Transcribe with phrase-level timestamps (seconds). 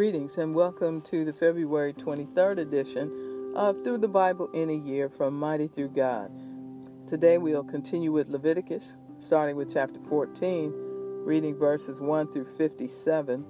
[0.00, 5.10] Greetings and welcome to the February 23rd edition of Through the Bible in a Year
[5.10, 6.30] from Mighty Through God.
[7.06, 10.72] Today we'll continue with Leviticus, starting with chapter 14,
[11.26, 13.44] reading verses 1 through 57,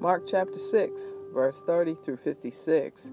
[0.00, 3.12] Mark chapter 6, verse 30 through 56,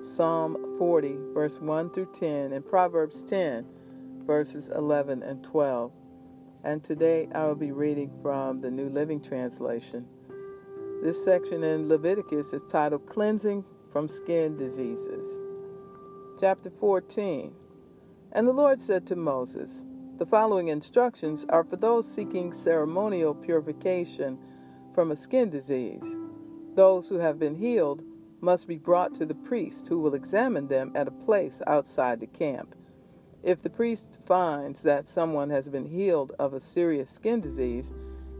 [0.00, 3.66] Psalm 40, verse 1 through 10, and Proverbs 10,
[4.24, 5.90] verses 11 and 12.
[6.62, 10.06] And today I will be reading from the New Living Translation.
[11.04, 15.38] This section in Leviticus is titled Cleansing from Skin Diseases.
[16.40, 17.54] Chapter 14
[18.32, 19.84] And the Lord said to Moses,
[20.16, 24.38] The following instructions are for those seeking ceremonial purification
[24.94, 26.16] from a skin disease.
[26.74, 28.02] Those who have been healed
[28.40, 32.26] must be brought to the priest, who will examine them at a place outside the
[32.28, 32.74] camp.
[33.42, 37.92] If the priest finds that someone has been healed of a serious skin disease,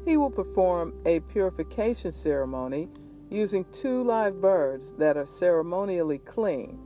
[0.04, 2.88] he will perform a purification ceremony
[3.30, 6.78] using two live birds that are ceremonially clean,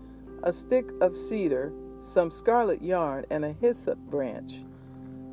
[0.44, 4.64] a stick of cedar, some scarlet yarn, and a hyssop branch.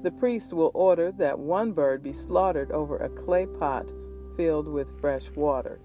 [0.02, 3.92] The priest will order that one bird be slaughtered over a clay pot
[4.36, 5.80] filled with fresh water.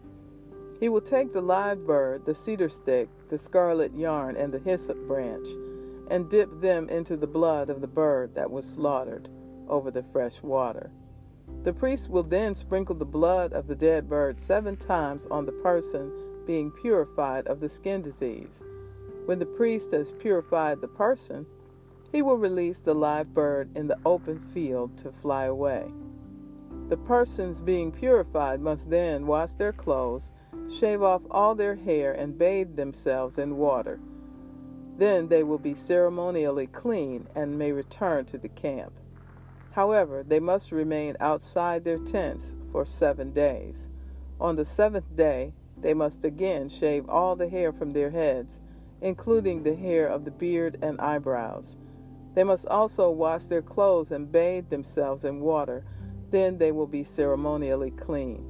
[0.81, 4.98] He will take the live bird, the cedar stick, the scarlet yarn, and the hyssop
[5.06, 5.48] branch,
[6.11, 9.28] and dip them into the blood of the bird that was slaughtered
[9.69, 10.91] over the fresh water.
[11.62, 15.53] The priest will then sprinkle the blood of the dead bird seven times on the
[15.53, 16.11] person
[16.47, 18.62] being purified of the skin disease.
[19.27, 21.47] When the priest has purified the person,
[22.11, 25.87] he will release the live bird in the open field to fly away.
[26.89, 30.33] The persons being purified must then wash their clothes,
[30.69, 34.01] shave off all their hair, and bathe themselves in water.
[34.97, 38.98] Then they will be ceremonially clean and may return to the camp.
[39.73, 43.89] However, they must remain outside their tents for seven days.
[44.41, 48.62] On the seventh day, they must again shave all the hair from their heads,
[49.00, 51.78] including the hair of the beard and eyebrows.
[52.34, 55.84] They must also wash their clothes and bathe themselves in water.
[56.31, 58.47] Then they will be ceremonially clean.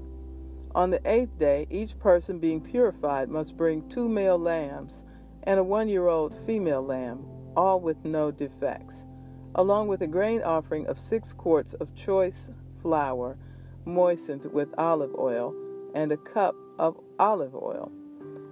[0.75, 5.05] On the eighth day, each person being purified must bring two male lambs
[5.43, 7.25] and a one year old female lamb,
[7.57, 9.07] all with no defects
[9.55, 12.51] along with a grain offering of six quarts of choice
[12.81, 13.37] flour
[13.85, 15.55] moistened with olive oil
[15.95, 17.91] and a cup of olive oil.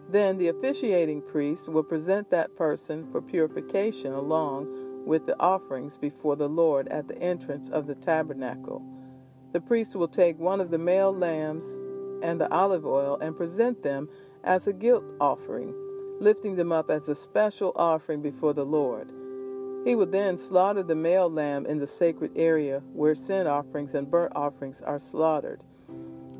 [0.08, 6.36] Then the officiating priest will present that person for purification along with the offerings before
[6.36, 8.82] the Lord at the entrance of the tabernacle.
[9.52, 11.78] The priest will take one of the male lambs
[12.22, 14.08] and the olive oil and present them
[14.44, 15.74] as a guilt offering,
[16.20, 19.10] lifting them up as a special offering before the Lord.
[19.88, 24.10] He would then slaughter the male lamb in the sacred area where sin offerings and
[24.10, 25.64] burnt offerings are slaughtered.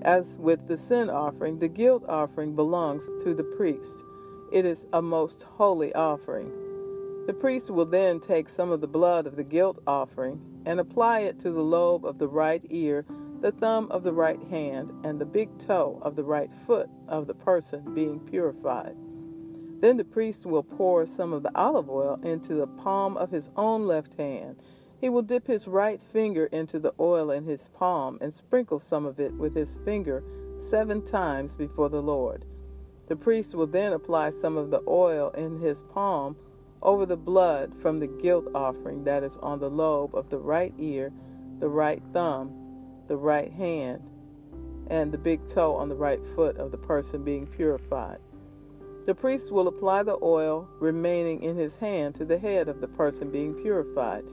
[0.02, 4.04] As with the sin offering, the guilt offering belongs to the priest.
[4.52, 6.52] It is a most holy offering.
[7.26, 11.20] The priest will then take some of the blood of the guilt offering and apply
[11.20, 13.06] it to the lobe of the right ear,
[13.40, 17.26] the thumb of the right hand, and the big toe of the right foot of
[17.26, 18.94] the person being purified.
[19.80, 23.50] Then the priest will pour some of the olive oil into the palm of his
[23.56, 24.62] own left hand.
[25.00, 29.06] He will dip his right finger into the oil in his palm and sprinkle some
[29.06, 30.24] of it with his finger
[30.56, 32.44] seven times before the Lord.
[33.06, 36.36] The priest will then apply some of the oil in his palm
[36.82, 40.74] over the blood from the guilt offering that is on the lobe of the right
[40.78, 41.12] ear,
[41.60, 42.52] the right thumb,
[43.06, 44.10] the right hand,
[44.88, 48.18] and the big toe on the right foot of the person being purified.
[49.04, 52.88] The priest will apply the oil remaining in his hand to the head of the
[52.88, 54.24] person being purified.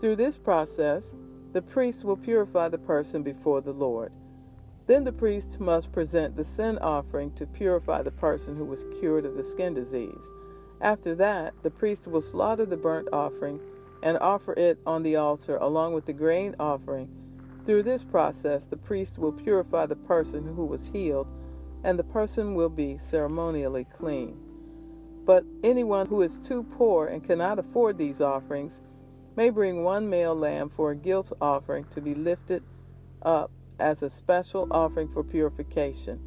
[0.00, 1.14] Through this process,
[1.52, 4.12] the priest will purify the person before the Lord.
[4.86, 9.24] Then the priest must present the sin offering to purify the person who was cured
[9.24, 10.32] of the skin disease.
[10.80, 13.60] After that, the priest will slaughter the burnt offering
[14.02, 17.08] and offer it on the altar along with the grain offering.
[17.64, 21.26] Through this process, the priest will purify the person who was healed
[21.86, 24.36] and the person will be ceremonially clean.
[25.24, 28.82] But anyone who is too poor and cannot afford these offerings
[29.36, 32.64] may bring one male lamb for a guilt offering to be lifted
[33.22, 36.18] up as a special offering for purification.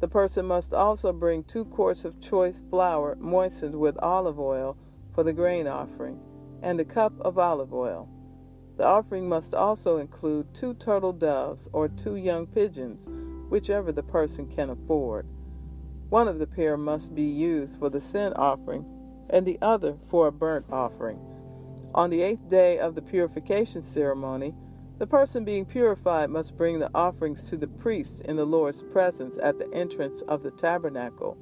[0.00, 4.76] The person must also bring two quarts of choice flour moistened with olive oil
[5.10, 6.20] for the grain offering,
[6.62, 8.10] and a cup of olive oil.
[8.76, 13.08] The offering must also include two turtle doves or two young pigeons
[13.48, 15.26] whichever the person can afford.
[16.08, 18.86] One of the pair must be used for the sin offering,
[19.30, 21.20] and the other for a burnt offering.
[21.94, 24.54] On the eighth day of the purification ceremony,
[24.98, 29.38] The person being purified must bring the offerings to the priest in the Lord's presence
[29.40, 31.36] at the entrance of the tabernacle.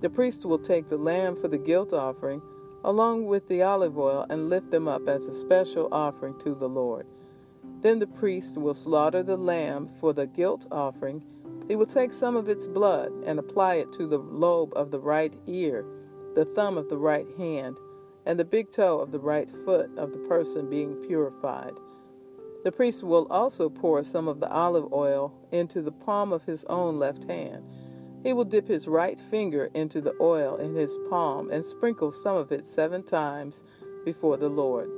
[0.00, 2.40] The priest will take the lamb for the guilt offering,
[2.84, 6.68] along with the olive oil, and lift them up as a special offering to the
[6.68, 7.06] Lord.
[7.80, 11.22] Then the priest will slaughter the lamb for the guilt offering.
[11.68, 15.00] He will take some of its blood and apply it to the lobe of the
[15.00, 15.84] right ear,
[16.34, 17.78] the thumb of the right hand,
[18.26, 21.74] and the big toe of the right foot of the person being purified.
[22.64, 26.64] The priest will also pour some of the olive oil into the palm of his
[26.64, 27.64] own left hand.
[28.24, 32.36] He will dip his right finger into the oil in his palm and sprinkle some
[32.36, 33.62] of it seven times
[34.04, 34.90] before the Lord.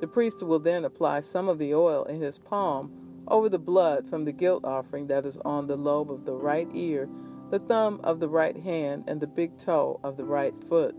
[0.00, 2.92] The priest will then apply some of the oil in his palm
[3.28, 6.68] over the blood from the guilt offering that is on the lobe of the right
[6.74, 7.08] ear,
[7.50, 10.94] the thumb of the right hand, and the big toe of the right foot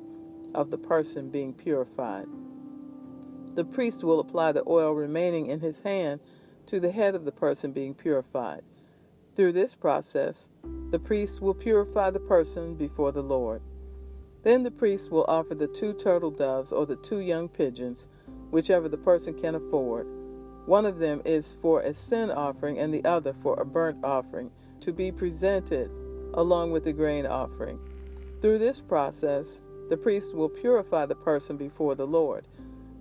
[0.55, 2.25] of the person being purified.
[3.53, 6.21] The priest will apply the oil remaining in his hand
[6.67, 8.61] to the head of the person being purified.
[9.35, 10.49] Through this process,
[10.89, 13.61] the priest will purify the person before the Lord.
[14.43, 18.09] Then the priest will offer the two turtle doves or the two young pigeons,
[18.51, 20.07] whichever the person can afford.
[20.65, 24.51] One of them is for a sin offering and the other for a burnt offering,
[24.81, 25.89] to be presented
[26.33, 27.79] along with the grain offering.
[28.41, 32.47] Through this process, the priest will purify the person before the Lord.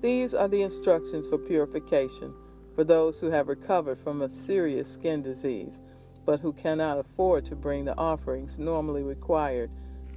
[0.00, 2.32] These are the instructions for purification
[2.74, 5.80] for those who have recovered from a serious skin disease,
[6.24, 9.70] but who cannot afford to bring the offerings normally required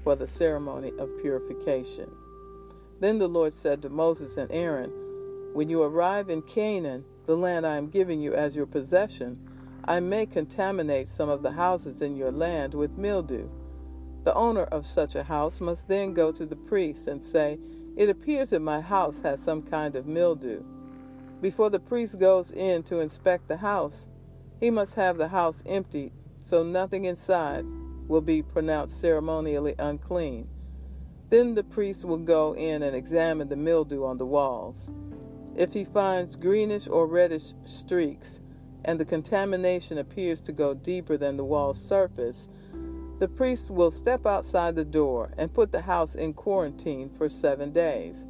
[0.04, 2.10] for the ceremony of purification.
[3.00, 4.92] Then the Lord said to Moses and Aaron,
[5.54, 9.38] When you arrive in Canaan, the land I am giving you as your possession,
[9.86, 13.50] I may contaminate some of the houses in your land with mildew.
[14.24, 17.58] The owner of such a house must then go to the priest and say,
[17.98, 20.64] it appears that my house has some kind of mildew.
[21.42, 24.08] Before the priest goes in to inspect the house,
[24.60, 27.66] he must have the house emptied so nothing inside
[28.08, 30.48] will be pronounced ceremonially unclean.
[31.30, 34.90] Then the priest will go in and examine the mildew on the walls.
[35.60, 38.40] If he finds greenish or reddish streaks,
[38.86, 42.48] and the contamination appears to go deeper than the wall's surface,
[43.20, 47.74] the priest will step outside the door and put the house in quarantine for seven
[47.74, 48.26] days.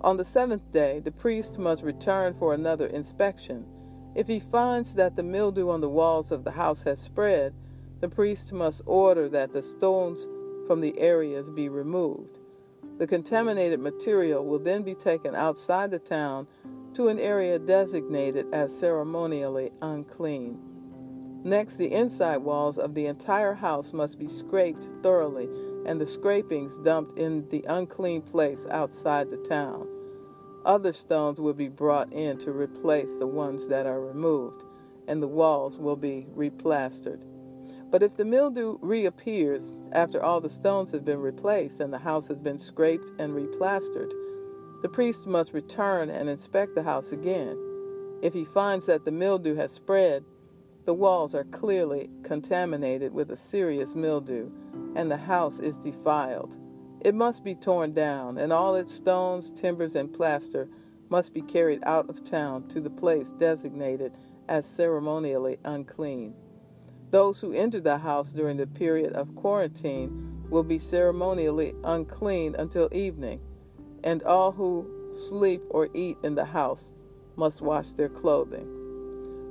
[0.00, 3.66] On the seventh day, the priest must return for another inspection.
[4.14, 7.52] If he finds that the mildew on the walls of the house has spread,
[8.00, 10.26] the priest must order that the stones
[10.66, 12.38] from the areas be removed.
[12.98, 16.46] The contaminated material will then be taken outside the town
[16.94, 20.60] to an area designated as ceremonially unclean.
[21.42, 25.48] Next, the inside walls of the entire house must be scraped thoroughly,
[25.86, 29.88] and the scrapings dumped in the unclean place outside the town.
[30.64, 34.64] Other stones will be brought in to replace the ones that are removed,
[35.08, 37.20] and the walls will be replastered.
[37.90, 42.26] But if the mildew reappears after all the stones have been replaced and the house
[42.28, 44.12] has been scraped and replastered,
[44.82, 47.58] the priest must return and inspect the house again.
[48.20, 50.24] If he finds that the mildew has spread,
[50.84, 54.50] the walls are clearly contaminated with a serious mildew,
[54.94, 56.58] and the house is defiled.
[57.00, 60.68] It must be torn down, and all its stones, timbers, and plaster
[61.08, 64.16] must be carried out of town to the place designated
[64.48, 66.34] as ceremonially unclean.
[67.14, 72.88] Those who enter the house during the period of quarantine will be ceremonially unclean until
[72.90, 73.40] evening,
[74.02, 76.90] and all who sleep or eat in the house
[77.36, 78.66] must wash their clothing.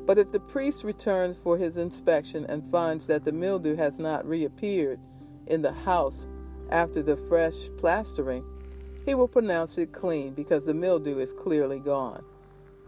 [0.06, 4.28] But if the priest returns for his inspection and finds that the mildew has not
[4.28, 5.00] reappeared
[5.48, 6.28] in the house
[6.70, 8.44] after the fresh plastering,
[9.06, 12.26] he will pronounce it clean because the mildew is clearly gone.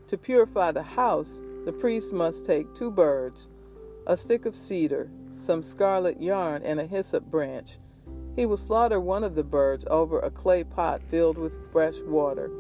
[0.07, 3.47] To purify the house, the priest must take two birds,
[4.07, 7.77] a stick of cedar, some scarlet yarn, and a hyssop branch.
[8.35, 12.51] He will slaughter one of the birds over a clay pot filled with fresh water.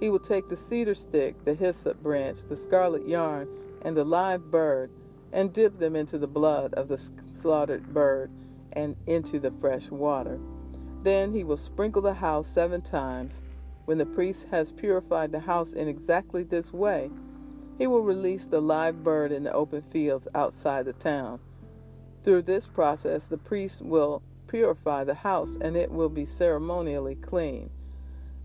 [0.00, 3.48] He will take the cedar stick, the hyssop branch, the scarlet yarn,
[3.82, 4.90] and the live bird,
[5.32, 6.98] and dip them into the blood of the
[7.30, 8.30] slaughtered bird
[8.72, 10.38] and into the fresh water.
[11.02, 13.42] Then he will sprinkle the house seven times.
[13.84, 17.10] When the priest has purified the house in exactly this way,
[17.78, 21.40] he will release the live bird in the open fields outside the town.
[22.22, 27.70] Through this process, the priest will purify the house and it will be ceremonially clean.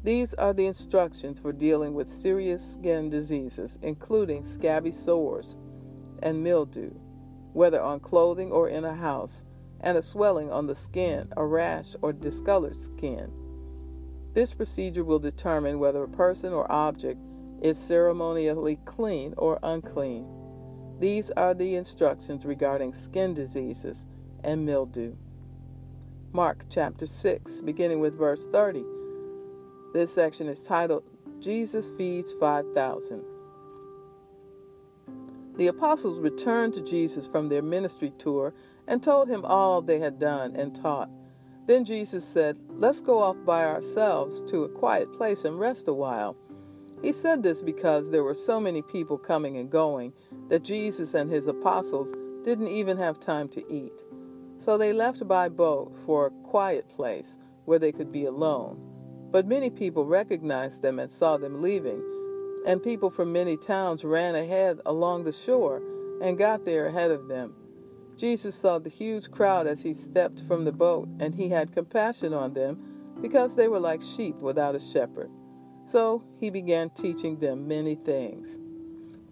[0.04, 5.58] These are the instructions for dealing with serious skin diseases, including scabby sores
[6.24, 6.92] and mildew,
[7.54, 9.44] whether on clothing or in a house,
[9.82, 13.32] and a swelling on the skin, a rash, or discolored skin.
[14.34, 17.20] This procedure will determine whether a person or object
[17.62, 20.28] is ceremonially clean or unclean.
[21.00, 24.06] These are the instructions regarding skin diseases
[24.44, 25.16] and mildew.
[26.32, 28.84] Mark chapter 6, beginning with verse 30.
[29.94, 31.04] This section is titled
[31.40, 33.24] Jesus Feeds 5,000.
[35.56, 38.54] The apostles returned to Jesus from their ministry tour
[38.88, 41.10] and told him all they had done and taught.
[41.66, 45.94] Then Jesus said, Let's go off by ourselves to a quiet place and rest a
[45.94, 46.36] while.
[47.02, 50.14] He said this because there were so many people coming and going
[50.50, 52.14] that Jesus and his apostles
[52.44, 54.04] didn't even have time to eat.
[54.58, 58.78] So they left by boat for a quiet place where they could be alone.
[59.32, 62.04] But many people recognized them and saw them leaving,
[62.66, 65.82] and people from many towns ran ahead along the shore
[66.22, 67.56] and got there ahead of them.
[68.18, 72.34] Jesus saw the huge crowd as he stepped from the boat, and he had compassion
[72.34, 72.78] on them
[73.22, 75.30] because they were like sheep without a shepherd.
[75.90, 78.60] So he began teaching them many things.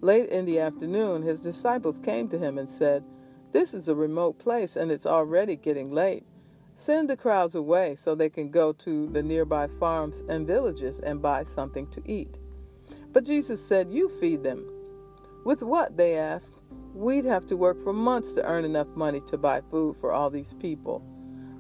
[0.02, 3.04] Late in the afternoon, his disciples came to him and said,
[3.52, 6.26] This is a remote place and it's already getting late.
[6.74, 11.22] Send the crowds away so they can go to the nearby farms and villages and
[11.22, 12.40] buy something to eat.
[13.14, 14.68] But Jesus said, You feed them.
[15.46, 15.96] With what?
[15.96, 16.56] They asked.
[16.96, 20.32] We'd have to work for months to earn enough money to buy food for all
[20.32, 21.06] these people.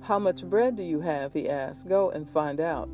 [0.01, 1.33] How much bread do you have?
[1.33, 1.87] He asked.
[1.87, 2.89] Go and find out.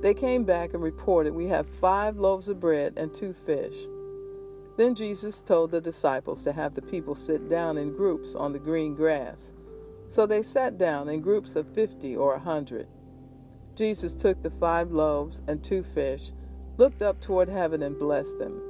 [0.00, 3.74] They came back and reported, We have five loaves of bread and two fish.
[4.76, 8.60] Then Jesus told the disciples to have the people sit down in groups on the
[8.60, 9.52] green grass.
[10.06, 12.86] So they sat down in groups of fifty or a hundred.
[13.74, 16.32] Jesus took the five loaves and two fish,
[16.76, 18.62] looked up toward heaven, and blessed them.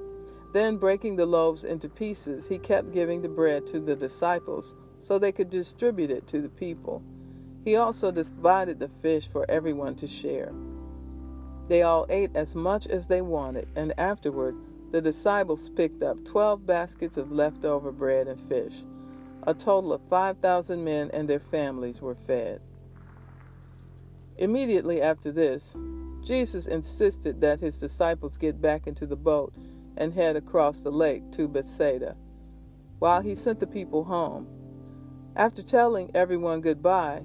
[0.52, 5.18] Then, breaking the loaves into pieces, he kept giving the bread to the disciples so
[5.18, 7.02] they could distribute it to the people.
[7.64, 10.52] He also divided the fish for everyone to share.
[11.68, 14.56] They all ate as much as they wanted, and afterward
[14.90, 18.84] the disciples picked up twelve baskets of leftover bread and fish.
[19.42, 22.60] A total of 5,000 men and their families were fed.
[24.36, 25.76] Immediately after this,
[26.22, 29.54] Jesus insisted that his disciples get back into the boat
[29.96, 32.16] and head across the lake to Bethsaida,
[32.98, 34.46] while he sent the people home.
[35.36, 37.22] After telling everyone goodbye,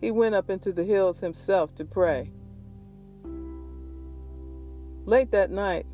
[0.00, 2.32] he went up into the hills himself to pray.
[5.06, 5.86] Late that night,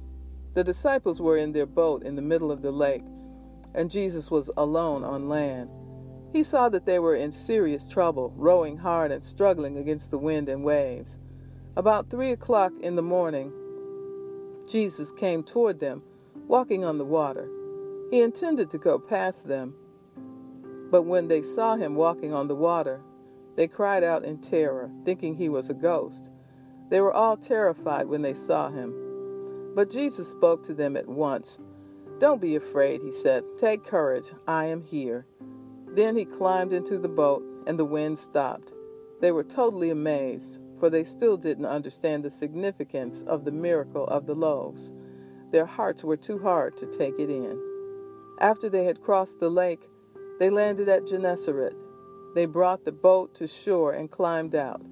[0.54, 3.02] the disciples were in their boat in the middle of the lake,
[3.74, 5.68] and Jesus was alone on land.
[6.32, 10.48] He saw that they were in serious trouble, rowing hard and struggling against the wind
[10.48, 11.18] and waves.
[11.76, 13.52] About three o'clock in the morning,
[14.68, 16.02] Jesus came toward them,
[16.46, 17.48] walking on the water.
[18.10, 19.74] He intended to go past them,
[20.90, 23.00] but when they saw him walking on the water,
[23.56, 26.30] they cried out in terror, thinking he was a ghost.
[26.90, 28.94] They were all terrified when they saw him.
[29.74, 31.58] But Jesus spoke to them at once.
[32.18, 33.44] Don't be afraid, he said.
[33.56, 34.34] Take courage.
[34.46, 35.26] I am here.
[35.94, 38.74] Then he climbed into the boat, and the wind stopped.
[39.20, 44.26] They were totally amazed, for they still didn't understand the significance of the miracle of
[44.26, 44.92] the loaves.
[45.52, 47.60] Their hearts were too hard to take it in.
[48.40, 49.88] After they had crossed the lake,
[50.38, 51.74] they landed at Gennesaret.
[52.34, 54.82] They brought the boat to shore and climbed out.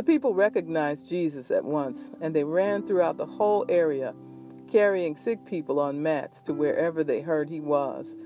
[0.00, 4.14] The people recognized Jesus at once, and they ran throughout the whole area,
[4.66, 8.16] carrying sick people on mats to wherever they heard he was.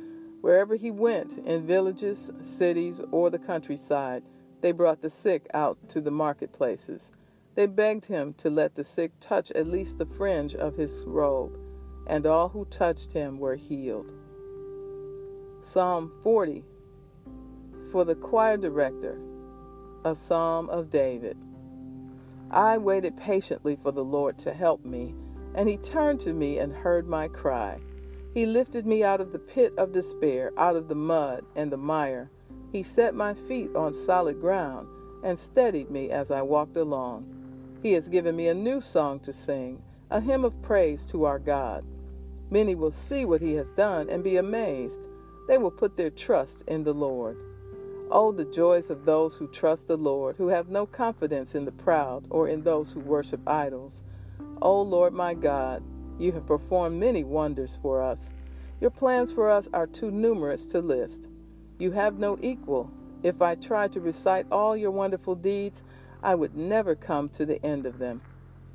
[0.40, 4.22] Wherever he went, in villages, cities, or the countryside,
[4.60, 7.10] they brought the sick out to the marketplaces.
[7.56, 11.58] They begged him to let the sick touch at least the fringe of his robe,
[12.06, 14.12] and all who touched him were healed.
[15.60, 16.62] Psalm 40
[17.90, 19.18] For the choir director,
[20.04, 21.36] a psalm of David.
[22.50, 25.14] I waited patiently for the Lord to help me,
[25.54, 27.80] and he turned to me and heard my cry.
[28.34, 31.76] He lifted me out of the pit of despair, out of the mud and the
[31.76, 32.30] mire.
[32.72, 34.88] He set my feet on solid ground
[35.22, 37.30] and steadied me as I walked along.
[37.82, 41.38] He has given me a new song to sing, a hymn of praise to our
[41.38, 41.84] God.
[42.50, 45.08] Many will see what he has done and be amazed.
[45.48, 47.36] They will put their trust in the Lord.
[48.10, 51.72] Oh, the joys of those who trust the Lord, who have no confidence in the
[51.72, 54.04] proud or in those who worship idols.
[54.60, 55.82] Oh, Lord my God,
[56.18, 58.32] you have performed many wonders for us.
[58.80, 61.28] Your plans for us are too numerous to list.
[61.78, 62.90] You have no equal.
[63.22, 65.82] If I tried to recite all your wonderful deeds,
[66.22, 68.20] I would never come to the end of them.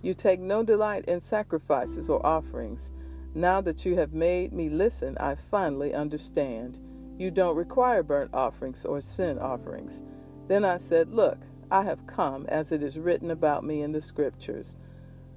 [0.02, 2.92] You take no delight in sacrifices or offerings.
[3.36, 6.80] Now that you have made me listen, I finally understand.
[7.20, 10.04] You don't require burnt offerings or sin offerings.
[10.48, 11.40] Then I said, Look,
[11.72, 14.78] I have come as it is written about me in the Scriptures.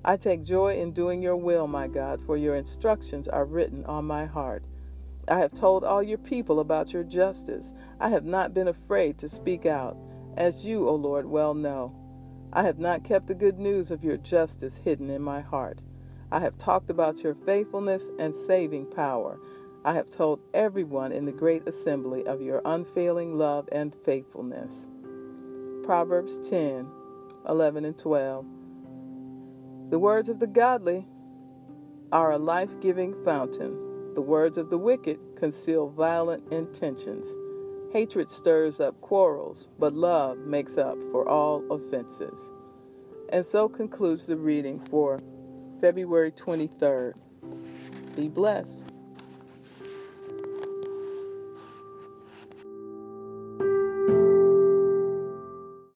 [0.05, 4.07] I take joy in doing your will, my God, for your instructions are written on
[4.07, 4.65] my heart.
[5.29, 7.75] I have told all your people about your justice.
[8.01, 9.97] I have not been afraid to speak out,
[10.37, 11.95] as you, O Lord, well know.
[12.53, 15.83] I have not kept the good news of your justice hidden in my heart.
[16.33, 19.39] I have talked about your faithfulness and saving power.
[19.85, 24.89] I have told everyone in the great assembly of your unfailing love and faithfulness.
[25.83, 26.89] Proverbs 10
[27.49, 28.47] 11 and 12.
[29.91, 31.07] The words of the godly
[32.13, 34.15] are a life giving fountain.
[34.15, 37.37] The words of the wicked conceal violent intentions.
[37.93, 42.53] Hatred stirs up quarrels, but love makes up for all offenses.
[43.31, 45.19] And so concludes the reading for
[45.81, 47.15] February 23rd.
[48.15, 48.92] Be blessed.